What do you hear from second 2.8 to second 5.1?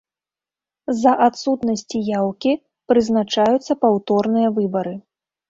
прызначаюцца паўторныя выбары.